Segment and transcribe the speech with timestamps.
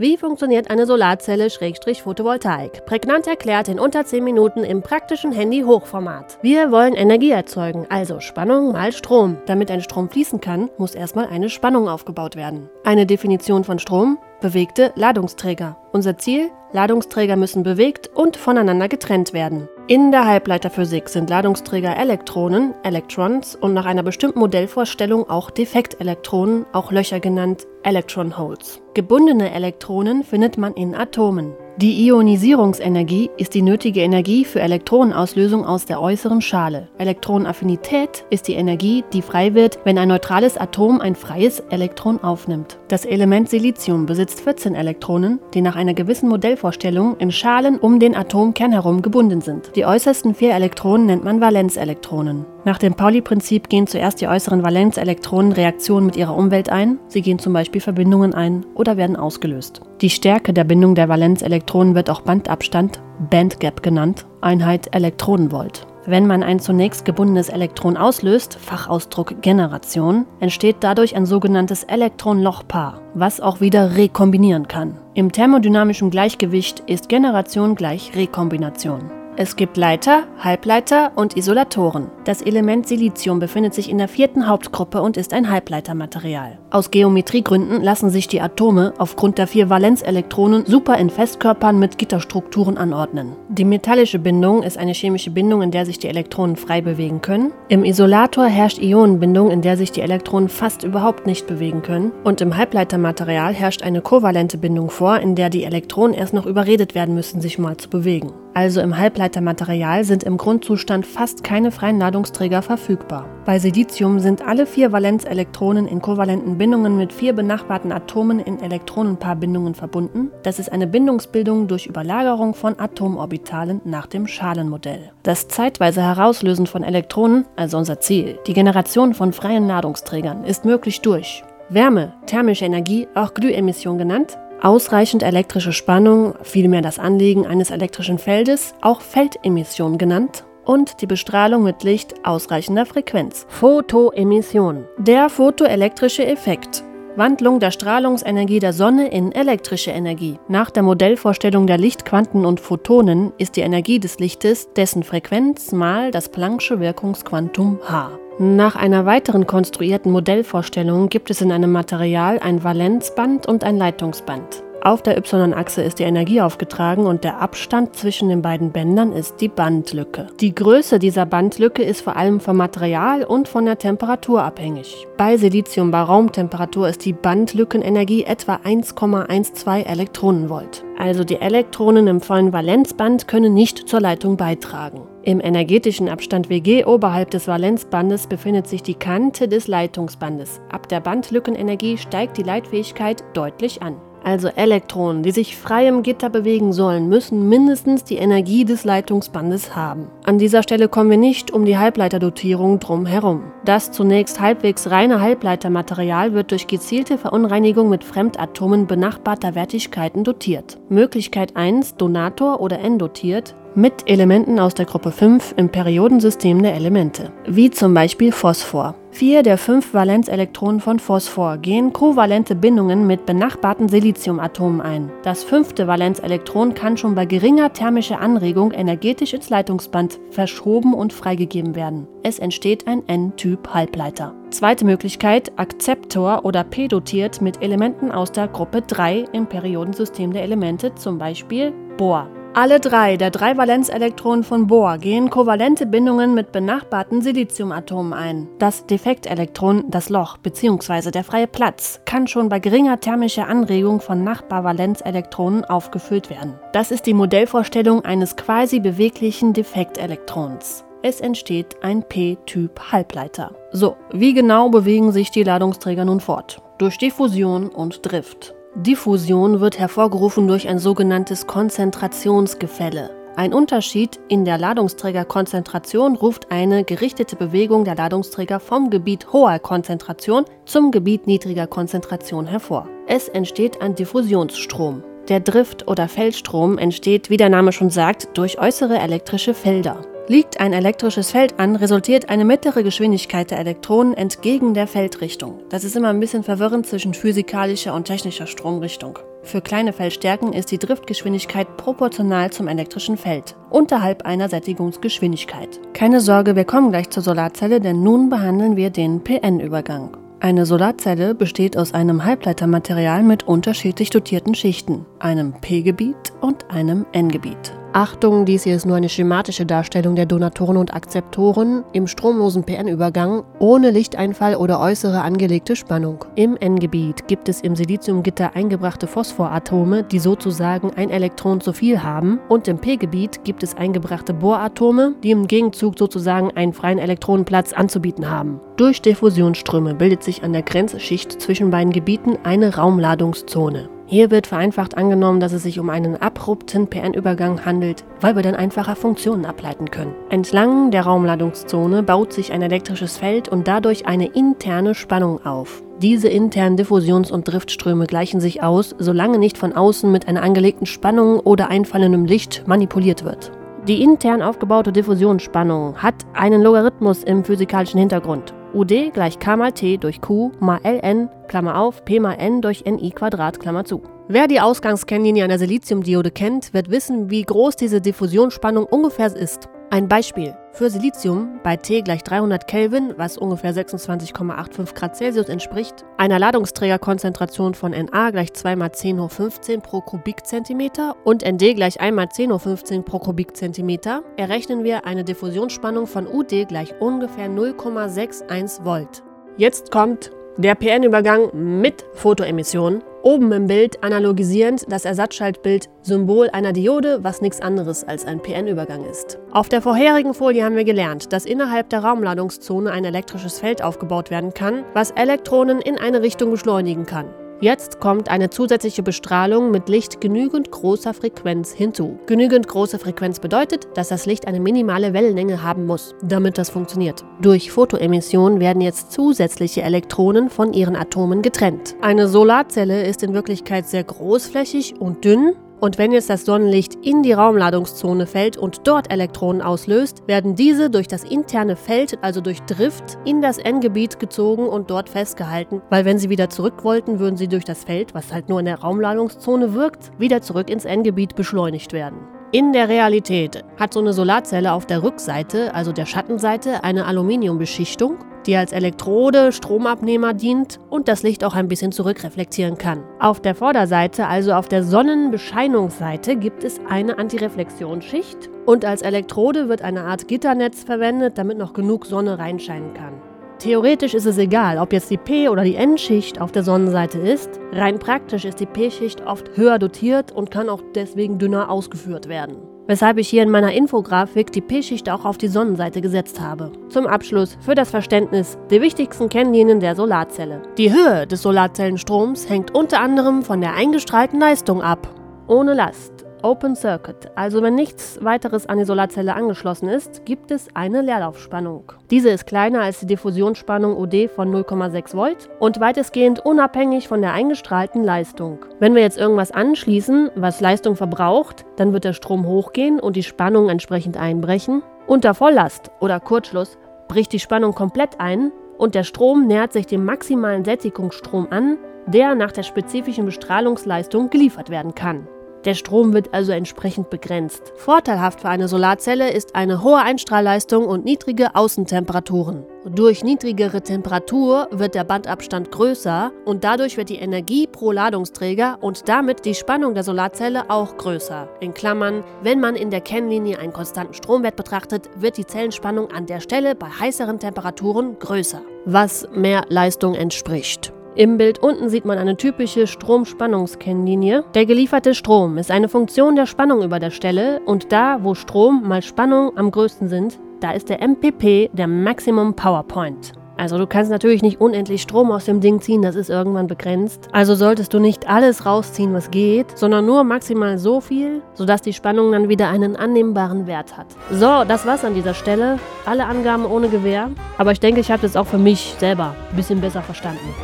[0.00, 2.86] Wie funktioniert eine Solarzelle-Photovoltaik?
[2.86, 6.38] Prägnant erklärt in unter 10 Minuten im praktischen Handy-Hochformat.
[6.40, 9.38] Wir wollen Energie erzeugen, also Spannung mal Strom.
[9.46, 12.70] Damit ein Strom fließen kann, muss erstmal eine Spannung aufgebaut werden.
[12.84, 14.18] Eine Definition von Strom?
[14.40, 15.76] Bewegte Ladungsträger.
[15.90, 16.50] Unser Ziel?
[16.70, 19.68] Ladungsträger müssen bewegt und voneinander getrennt werden.
[19.88, 26.92] In der Halbleiterphysik sind Ladungsträger Elektronen, Electrons und nach einer bestimmten Modellvorstellung auch Defektelektronen, auch
[26.92, 28.80] Löcher genannt Electron Holes.
[28.94, 31.54] Gebundene Elektronen findet man in Atomen.
[31.80, 36.88] Die Ionisierungsenergie ist die nötige Energie für Elektronenauslösung aus der äußeren Schale.
[36.98, 42.80] Elektronenaffinität ist die Energie, die frei wird, wenn ein neutrales Atom ein freies Elektron aufnimmt.
[42.88, 48.16] Das Element Silizium besitzt 14 Elektronen, die nach einer gewissen Modellvorstellung in Schalen um den
[48.16, 49.70] Atomkern herum gebunden sind.
[49.76, 52.44] Die äußersten vier Elektronen nennt man Valenzelektronen.
[52.64, 56.98] Nach dem Pauli-Prinzip gehen zuerst die äußeren Valenzelektronen Reaktionen mit ihrer Umwelt ein.
[57.08, 59.80] Sie gehen zum Beispiel Verbindungen ein oder werden ausgelöst.
[60.00, 63.00] Die Stärke der Bindung der Valenzelektronen wird auch Bandabstand,
[63.30, 65.86] Bandgap genannt, Einheit Elektronenvolt.
[66.06, 73.42] Wenn man ein zunächst gebundenes Elektron auslöst, Fachausdruck Generation, entsteht dadurch ein sogenanntes Elektron-Loch-Paar, was
[73.42, 74.96] auch wieder rekombinieren kann.
[75.12, 79.17] Im thermodynamischen Gleichgewicht ist Generation gleich Rekombination.
[79.40, 82.08] Es gibt Leiter, Halbleiter und Isolatoren.
[82.24, 86.58] Das Element Silizium befindet sich in der vierten Hauptgruppe und ist ein Halbleitermaterial.
[86.70, 92.76] Aus Geometriegründen lassen sich die Atome aufgrund der vier Valenzelektronen super in Festkörpern mit Gitterstrukturen
[92.76, 93.36] anordnen.
[93.48, 97.52] Die metallische Bindung ist eine chemische Bindung, in der sich die Elektronen frei bewegen können.
[97.68, 102.10] Im Isolator herrscht Ionenbindung, in der sich die Elektronen fast überhaupt nicht bewegen können.
[102.24, 106.96] Und im Halbleitermaterial herrscht eine kovalente Bindung vor, in der die Elektronen erst noch überredet
[106.96, 112.00] werden müssen, sich mal zu bewegen also im Halbleitermaterial, sind im Grundzustand fast keine freien
[112.00, 113.24] Ladungsträger verfügbar.
[113.44, 119.76] Bei Silizium sind alle vier Valenzelektronen in kovalenten Bindungen mit vier benachbarten Atomen in Elektronenpaarbindungen
[119.76, 120.32] verbunden.
[120.42, 125.12] Das ist eine Bindungsbildung durch Überlagerung von Atomorbitalen nach dem Schalenmodell.
[125.22, 131.00] Das zeitweise Herauslösen von Elektronen, also unser Ziel, die Generation von freien Ladungsträgern, ist möglich
[131.00, 138.18] durch Wärme, thermische Energie, auch Glühemission genannt, Ausreichend elektrische Spannung, vielmehr das Anlegen eines elektrischen
[138.18, 143.46] Feldes, auch Feldemission genannt, und die Bestrahlung mit Licht ausreichender Frequenz.
[143.48, 144.84] Photoemission.
[144.98, 146.84] Der photoelektrische Effekt.
[147.16, 150.38] Wandlung der Strahlungsenergie der Sonne in elektrische Energie.
[150.46, 156.10] Nach der Modellvorstellung der Lichtquanten und Photonen ist die Energie des Lichtes dessen Frequenz mal
[156.10, 158.10] das Planck'sche Wirkungsquantum h.
[158.40, 164.62] Nach einer weiteren konstruierten Modellvorstellung gibt es in einem Material ein Valenzband und ein Leitungsband.
[164.80, 169.40] Auf der y-Achse ist die Energie aufgetragen und der Abstand zwischen den beiden Bändern ist
[169.40, 170.28] die Bandlücke.
[170.38, 175.08] Die Größe dieser Bandlücke ist vor allem vom Material und von der Temperatur abhängig.
[175.16, 180.84] Bei Silizium bei Raumtemperatur ist die Bandlückenenergie etwa 1,12 Elektronenvolt.
[180.96, 185.07] Also die Elektronen im vollen Valenzband können nicht zur Leitung beitragen.
[185.22, 190.60] Im energetischen Abstand Wg oberhalb des Valenzbandes befindet sich die Kante des Leitungsbandes.
[190.70, 193.96] Ab der Bandlückenenergie steigt die Leitfähigkeit deutlich an
[194.28, 199.74] also Elektronen, die sich frei im Gitter bewegen sollen, müssen mindestens die Energie des Leitungsbandes
[199.74, 200.08] haben.
[200.24, 203.44] An dieser Stelle kommen wir nicht um die Halbleiterdotierung drum herum.
[203.64, 210.78] Das zunächst halbwegs reine Halbleitermaterial wird durch gezielte Verunreinigung mit Fremdatomen benachbarter Wertigkeiten dotiert.
[210.88, 217.30] Möglichkeit 1 Donator oder N-dotiert, mit Elementen aus der Gruppe 5 im Periodensystem der Elemente,
[217.46, 218.96] wie zum Beispiel Phosphor.
[219.12, 225.12] Vier der fünf Valenzelektronen von Phosphor gehen kovalente Bindungen mit benachbarten Siliziumatomen ein.
[225.22, 231.76] Das fünfte Valenzelektron kann schon bei geringer thermischer Anregung energetisch ins Leitungsband verschoben und freigegeben
[231.76, 232.08] werden.
[232.24, 234.34] Es entsteht ein N-Typ Halbleiter.
[234.50, 240.94] Zweite Möglichkeit, Akzeptor oder P-dotiert mit Elementen aus der Gruppe 3 im Periodensystem der Elemente,
[240.96, 242.28] zum Beispiel Bohr.
[242.60, 248.48] Alle drei der drei Valenzelektronen von Bohr gehen kovalente Bindungen mit benachbarten Siliziumatomen ein.
[248.58, 251.12] Das Defektelektron, das Loch bzw.
[251.12, 256.58] der freie Platz, kann schon bei geringer thermischer Anregung von Nachbarvalenzelektronen aufgefüllt werden.
[256.72, 260.84] Das ist die Modellvorstellung eines quasi beweglichen Defektelektrons.
[261.00, 263.52] Es entsteht ein P-Typ Halbleiter.
[263.70, 266.60] So, wie genau bewegen sich die Ladungsträger nun fort?
[266.78, 268.57] Durch Diffusion und Drift.
[268.82, 273.10] Diffusion wird hervorgerufen durch ein sogenanntes Konzentrationsgefälle.
[273.34, 280.44] Ein Unterschied in der Ladungsträgerkonzentration ruft eine gerichtete Bewegung der Ladungsträger vom Gebiet hoher Konzentration
[280.64, 282.88] zum Gebiet niedriger Konzentration hervor.
[283.08, 285.02] Es entsteht ein Diffusionsstrom.
[285.28, 290.02] Der Drift- oder Feldstrom entsteht, wie der Name schon sagt, durch äußere elektrische Felder.
[290.30, 295.60] Liegt ein elektrisches Feld an, resultiert eine mittlere Geschwindigkeit der Elektronen entgegen der Feldrichtung.
[295.70, 299.18] Das ist immer ein bisschen verwirrend zwischen physikalischer und technischer Stromrichtung.
[299.42, 305.80] Für kleine Feldstärken ist die Driftgeschwindigkeit proportional zum elektrischen Feld, unterhalb einer Sättigungsgeschwindigkeit.
[305.94, 310.14] Keine Sorge, wir kommen gleich zur Solarzelle, denn nun behandeln wir den PN-Übergang.
[310.40, 317.77] Eine Solarzelle besteht aus einem Halbleitermaterial mit unterschiedlich dotierten Schichten, einem P-Gebiet und einem N-Gebiet.
[317.98, 323.42] Achtung, dies hier ist nur eine schematische Darstellung der Donatoren und Akzeptoren im stromlosen PN-Übergang
[323.58, 326.24] ohne Lichteinfall oder äußere angelegte Spannung.
[326.36, 332.38] Im N-Gebiet gibt es im Siliziumgitter eingebrachte Phosphoratome, die sozusagen ein Elektron zu viel haben,
[332.48, 338.30] und im P-Gebiet gibt es eingebrachte Bohratome, die im Gegenzug sozusagen einen freien Elektronenplatz anzubieten
[338.30, 338.60] haben.
[338.76, 343.97] Durch Diffusionsströme bildet sich an der Grenzschicht zwischen beiden Gebieten eine Raumladungszone.
[344.10, 348.54] Hier wird vereinfacht angenommen, dass es sich um einen abrupten PN-Übergang handelt, weil wir dann
[348.54, 350.14] einfacher Funktionen ableiten können.
[350.30, 355.82] Entlang der Raumladungszone baut sich ein elektrisches Feld und dadurch eine interne Spannung auf.
[356.00, 360.86] Diese internen Diffusions- und Driftströme gleichen sich aus, solange nicht von außen mit einer angelegten
[360.86, 363.52] Spannung oder einfallendem Licht manipuliert wird.
[363.86, 368.54] Die intern aufgebaute Diffusionsspannung hat einen Logarithmus im physikalischen Hintergrund.
[368.74, 372.84] UD gleich K mal T durch Q mal Ln, Klammer auf, P mal N durch
[372.84, 374.02] Ni Quadrat, Klammer zu.
[374.28, 379.70] Wer die Ausgangskennlinie einer Siliziumdiode kennt, wird wissen, wie groß diese Diffusionsspannung ungefähr ist.
[379.90, 380.54] Ein Beispiel.
[380.72, 387.72] Für Silizium bei T gleich 300 Kelvin, was ungefähr 26,85 Grad Celsius entspricht, einer Ladungsträgerkonzentration
[387.72, 392.28] von Na gleich 2 mal 10 hoch 15 pro Kubikzentimeter und Nd gleich 1 mal
[392.28, 399.22] 10 hoch 15 pro Kubikzentimeter, errechnen wir eine Diffusionsspannung von UD gleich ungefähr 0,61 Volt.
[399.56, 407.18] Jetzt kommt der PN-Übergang mit Fotoemission Oben im Bild analogisierend das Ersatzschaltbild Symbol einer Diode,
[407.22, 409.38] was nichts anderes als ein PN-Übergang ist.
[409.50, 414.30] Auf der vorherigen Folie haben wir gelernt, dass innerhalb der Raumladungszone ein elektrisches Feld aufgebaut
[414.30, 417.26] werden kann, was Elektronen in eine Richtung beschleunigen kann.
[417.60, 422.16] Jetzt kommt eine zusätzliche Bestrahlung mit Licht genügend großer Frequenz hinzu.
[422.26, 427.24] Genügend große Frequenz bedeutet, dass das Licht eine minimale Wellenlänge haben muss, damit das funktioniert.
[427.42, 431.96] Durch Photoemission werden jetzt zusätzliche Elektronen von ihren Atomen getrennt.
[432.00, 437.22] Eine Solarzelle ist in Wirklichkeit sehr großflächig und dünn, und wenn jetzt das Sonnenlicht in
[437.22, 442.60] die Raumladungszone fällt und dort Elektronen auslöst, werden diese durch das interne Feld, also durch
[442.62, 447.36] Drift, in das N-Gebiet gezogen und dort festgehalten, weil wenn sie wieder zurück wollten, würden
[447.36, 451.36] sie durch das Feld, was halt nur in der Raumladungszone wirkt, wieder zurück ins N-Gebiet
[451.36, 452.37] beschleunigt werden.
[452.50, 458.18] In der Realität hat so eine Solarzelle auf der Rückseite, also der Schattenseite, eine Aluminiumbeschichtung
[458.48, 463.04] die als Elektrode, Stromabnehmer dient und das Licht auch ein bisschen zurückreflektieren kann.
[463.20, 469.82] Auf der Vorderseite, also auf der Sonnenbescheinungsseite, gibt es eine Antireflexionsschicht und als Elektrode wird
[469.82, 473.17] eine Art Gitternetz verwendet, damit noch genug Sonne reinscheinen kann.
[473.58, 477.60] Theoretisch ist es egal, ob jetzt die P- oder die N-Schicht auf der Sonnenseite ist.
[477.72, 482.56] Rein praktisch ist die P-Schicht oft höher dotiert und kann auch deswegen dünner ausgeführt werden
[482.88, 486.72] weshalb ich hier in meiner Infografik die P-Schicht auch auf die Sonnenseite gesetzt habe.
[486.88, 490.62] Zum Abschluss für das Verständnis die wichtigsten Kennlinien der Solarzelle.
[490.78, 495.06] Die Höhe des Solarzellenstroms hängt unter anderem von der eingestrahlten Leistung ab.
[495.46, 500.68] Ohne Last Open Circuit, also wenn nichts weiteres an die Solarzelle angeschlossen ist, gibt es
[500.74, 501.92] eine Leerlaufspannung.
[502.10, 507.32] Diese ist kleiner als die Diffusionsspannung OD von 0,6 Volt und weitestgehend unabhängig von der
[507.32, 508.58] eingestrahlten Leistung.
[508.78, 513.22] Wenn wir jetzt irgendwas anschließen, was Leistung verbraucht, dann wird der Strom hochgehen und die
[513.22, 514.82] Spannung entsprechend einbrechen.
[515.06, 516.78] Unter Volllast oder Kurzschluss
[517.08, 522.34] bricht die Spannung komplett ein und der Strom nähert sich dem maximalen Sättigungsstrom an, der
[522.34, 525.26] nach der spezifischen Bestrahlungsleistung geliefert werden kann.
[525.64, 527.72] Der Strom wird also entsprechend begrenzt.
[527.76, 532.64] Vorteilhaft für eine Solarzelle ist eine hohe Einstrahlleistung und niedrige Außentemperaturen.
[532.94, 539.08] Durch niedrigere Temperatur wird der Bandabstand größer und dadurch wird die Energie pro Ladungsträger und
[539.08, 541.48] damit die Spannung der Solarzelle auch größer.
[541.60, 546.26] In Klammern, wenn man in der Kennlinie einen konstanten Stromwert betrachtet, wird die Zellenspannung an
[546.26, 550.92] der Stelle bei heißeren Temperaturen größer, was mehr Leistung entspricht.
[551.18, 554.44] Im Bild unten sieht man eine typische Stromspannungskennlinie.
[554.54, 558.86] Der gelieferte Strom ist eine Funktion der Spannung über der Stelle und da, wo Strom
[558.86, 563.32] mal Spannung am größten sind, da ist der MPP der Maximum Power Point.
[563.56, 567.26] Also du kannst natürlich nicht unendlich Strom aus dem Ding ziehen, das ist irgendwann begrenzt.
[567.32, 571.94] Also solltest du nicht alles rausziehen, was geht, sondern nur maximal so viel, sodass die
[571.94, 574.06] Spannung dann wieder einen annehmbaren Wert hat.
[574.30, 575.80] So, das war's an dieser Stelle.
[576.06, 577.32] Alle Angaben ohne Gewähr.
[577.56, 580.54] Aber ich denke, ich habe das auch für mich selber ein bisschen besser verstanden.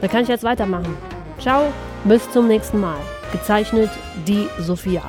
[0.00, 0.96] Da kann ich jetzt weitermachen.
[1.38, 1.72] Ciao,
[2.04, 2.98] bis zum nächsten Mal.
[3.32, 3.90] Gezeichnet
[4.26, 5.02] die Sophia.